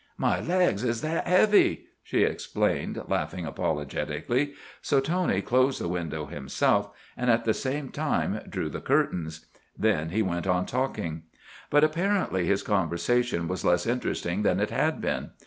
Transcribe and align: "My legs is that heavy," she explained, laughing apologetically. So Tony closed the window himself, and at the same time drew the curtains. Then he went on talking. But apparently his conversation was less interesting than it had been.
"My 0.17 0.39
legs 0.41 0.83
is 0.83 1.01
that 1.01 1.27
heavy," 1.27 1.85
she 2.01 2.23
explained, 2.23 3.03
laughing 3.07 3.45
apologetically. 3.45 4.55
So 4.81 4.99
Tony 4.99 5.43
closed 5.43 5.79
the 5.79 5.87
window 5.87 6.25
himself, 6.25 6.89
and 7.15 7.29
at 7.29 7.45
the 7.45 7.53
same 7.53 7.89
time 7.89 8.41
drew 8.49 8.67
the 8.67 8.81
curtains. 8.81 9.45
Then 9.77 10.09
he 10.09 10.23
went 10.23 10.47
on 10.47 10.65
talking. 10.65 11.25
But 11.69 11.83
apparently 11.83 12.47
his 12.47 12.63
conversation 12.63 13.47
was 13.47 13.63
less 13.63 13.85
interesting 13.85 14.41
than 14.41 14.59
it 14.59 14.71
had 14.71 15.01
been. 15.01 15.33